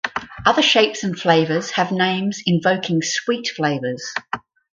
Other 0.47 0.63
shapes 0.63 1.03
and 1.03 1.15
flavors 1.15 1.69
have 1.73 1.91
names 1.91 2.41
invoking 2.47 3.03
sweet 3.03 3.49
flavors. 3.55 4.11